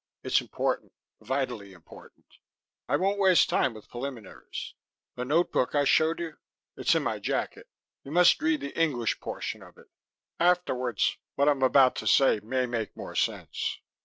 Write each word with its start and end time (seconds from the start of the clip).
It's 0.23 0.41
important 0.41 0.93
vitally 1.21 1.73
important. 1.73 2.25
I 2.89 2.95
won't 2.95 3.19
waste 3.19 3.49
time 3.51 3.75
with 3.75 3.87
preliminaries. 3.87 4.73
The 5.13 5.25
notebook 5.25 5.75
I 5.75 5.83
showed 5.83 6.19
you 6.19 6.37
it's 6.75 6.95
in 6.95 7.03
my 7.03 7.19
jacket. 7.19 7.67
You 8.03 8.09
must 8.09 8.41
read 8.41 8.61
the 8.61 8.75
English 8.75 9.19
portion 9.19 9.61
of 9.61 9.77
it. 9.77 9.91
Afterwards, 10.39 11.17
what 11.35 11.47
I'm 11.47 11.61
about 11.61 11.95
to 11.97 12.07
say 12.07 12.39
may 12.39 12.65
make 12.65 12.97
more 12.97 13.13
sense." 13.13 13.79